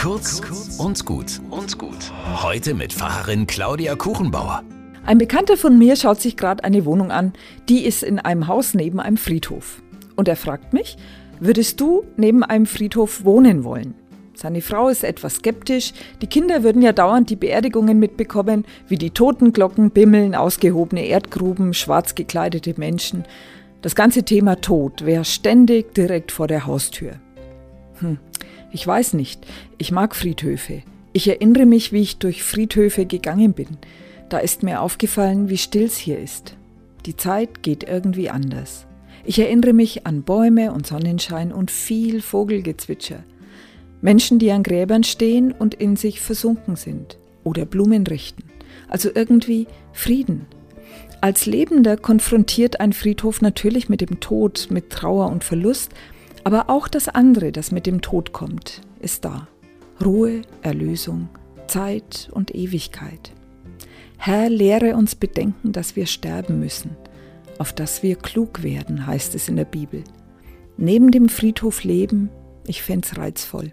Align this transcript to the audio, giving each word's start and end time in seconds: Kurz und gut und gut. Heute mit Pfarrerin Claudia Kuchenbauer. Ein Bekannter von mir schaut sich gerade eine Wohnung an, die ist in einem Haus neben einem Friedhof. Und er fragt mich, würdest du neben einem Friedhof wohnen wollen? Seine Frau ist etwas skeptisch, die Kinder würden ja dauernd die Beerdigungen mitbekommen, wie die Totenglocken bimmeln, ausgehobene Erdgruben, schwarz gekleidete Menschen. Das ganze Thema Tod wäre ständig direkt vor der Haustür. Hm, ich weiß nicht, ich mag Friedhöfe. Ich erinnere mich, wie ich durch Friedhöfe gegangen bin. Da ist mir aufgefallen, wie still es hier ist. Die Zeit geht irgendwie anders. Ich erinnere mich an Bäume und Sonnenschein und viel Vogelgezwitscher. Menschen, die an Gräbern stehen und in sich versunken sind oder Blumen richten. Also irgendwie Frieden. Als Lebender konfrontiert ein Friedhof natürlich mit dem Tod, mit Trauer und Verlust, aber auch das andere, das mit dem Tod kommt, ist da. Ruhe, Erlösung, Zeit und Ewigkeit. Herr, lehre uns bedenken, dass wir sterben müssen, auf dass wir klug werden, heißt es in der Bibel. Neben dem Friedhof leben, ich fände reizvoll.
Kurz 0.00 0.40
und 0.78 1.04
gut 1.04 1.42
und 1.50 1.76
gut. 1.76 2.10
Heute 2.42 2.72
mit 2.72 2.90
Pfarrerin 2.90 3.46
Claudia 3.46 3.96
Kuchenbauer. 3.96 4.62
Ein 5.04 5.18
Bekannter 5.18 5.58
von 5.58 5.78
mir 5.78 5.94
schaut 5.94 6.22
sich 6.22 6.38
gerade 6.38 6.64
eine 6.64 6.86
Wohnung 6.86 7.10
an, 7.10 7.34
die 7.68 7.84
ist 7.84 8.02
in 8.02 8.18
einem 8.18 8.46
Haus 8.46 8.72
neben 8.72 8.98
einem 8.98 9.18
Friedhof. 9.18 9.82
Und 10.16 10.26
er 10.26 10.36
fragt 10.36 10.72
mich, 10.72 10.96
würdest 11.38 11.82
du 11.82 12.04
neben 12.16 12.42
einem 12.42 12.64
Friedhof 12.64 13.26
wohnen 13.26 13.62
wollen? 13.62 13.92
Seine 14.32 14.62
Frau 14.62 14.88
ist 14.88 15.04
etwas 15.04 15.34
skeptisch, 15.34 15.92
die 16.22 16.28
Kinder 16.28 16.62
würden 16.62 16.80
ja 16.80 16.94
dauernd 16.94 17.28
die 17.28 17.36
Beerdigungen 17.36 17.98
mitbekommen, 17.98 18.64
wie 18.88 18.96
die 18.96 19.10
Totenglocken 19.10 19.90
bimmeln, 19.90 20.34
ausgehobene 20.34 21.04
Erdgruben, 21.04 21.74
schwarz 21.74 22.14
gekleidete 22.14 22.72
Menschen. 22.78 23.24
Das 23.82 23.94
ganze 23.94 24.22
Thema 24.22 24.62
Tod 24.62 25.04
wäre 25.04 25.26
ständig 25.26 25.92
direkt 25.92 26.32
vor 26.32 26.46
der 26.46 26.66
Haustür. 26.66 27.16
Hm, 27.98 28.18
ich 28.72 28.86
weiß 28.86 29.14
nicht, 29.14 29.46
ich 29.78 29.90
mag 29.92 30.14
Friedhöfe. 30.14 30.82
Ich 31.12 31.28
erinnere 31.28 31.66
mich, 31.66 31.92
wie 31.92 32.02
ich 32.02 32.18
durch 32.18 32.42
Friedhöfe 32.42 33.04
gegangen 33.04 33.52
bin. 33.52 33.78
Da 34.28 34.38
ist 34.38 34.62
mir 34.62 34.80
aufgefallen, 34.80 35.48
wie 35.48 35.58
still 35.58 35.84
es 35.84 35.96
hier 35.96 36.18
ist. 36.18 36.56
Die 37.06 37.16
Zeit 37.16 37.62
geht 37.62 37.82
irgendwie 37.82 38.30
anders. 38.30 38.86
Ich 39.24 39.38
erinnere 39.38 39.72
mich 39.72 40.06
an 40.06 40.22
Bäume 40.22 40.72
und 40.72 40.86
Sonnenschein 40.86 41.52
und 41.52 41.70
viel 41.70 42.22
Vogelgezwitscher. 42.22 43.24
Menschen, 44.00 44.38
die 44.38 44.50
an 44.52 44.62
Gräbern 44.62 45.04
stehen 45.04 45.52
und 45.52 45.74
in 45.74 45.96
sich 45.96 46.20
versunken 46.20 46.76
sind 46.76 47.18
oder 47.44 47.66
Blumen 47.66 48.06
richten. 48.06 48.44
Also 48.88 49.10
irgendwie 49.14 49.66
Frieden. 49.92 50.46
Als 51.20 51.44
Lebender 51.44 51.96
konfrontiert 51.96 52.80
ein 52.80 52.92
Friedhof 52.92 53.42
natürlich 53.42 53.88
mit 53.88 54.00
dem 54.00 54.20
Tod, 54.20 54.68
mit 54.70 54.90
Trauer 54.90 55.30
und 55.30 55.44
Verlust, 55.44 55.90
aber 56.44 56.70
auch 56.70 56.88
das 56.88 57.08
andere, 57.08 57.52
das 57.52 57.72
mit 57.72 57.86
dem 57.86 58.00
Tod 58.00 58.32
kommt, 58.32 58.80
ist 59.00 59.24
da. 59.24 59.48
Ruhe, 60.04 60.42
Erlösung, 60.62 61.28
Zeit 61.66 62.30
und 62.32 62.54
Ewigkeit. 62.54 63.32
Herr, 64.16 64.50
lehre 64.50 64.96
uns 64.96 65.14
bedenken, 65.14 65.72
dass 65.72 65.96
wir 65.96 66.06
sterben 66.06 66.58
müssen, 66.60 66.96
auf 67.58 67.72
dass 67.72 68.02
wir 68.02 68.16
klug 68.16 68.62
werden, 68.62 69.06
heißt 69.06 69.34
es 69.34 69.48
in 69.48 69.56
der 69.56 69.64
Bibel. 69.64 70.04
Neben 70.76 71.10
dem 71.10 71.28
Friedhof 71.28 71.84
leben, 71.84 72.30
ich 72.66 72.82
fände 72.82 73.16
reizvoll. 73.16 73.72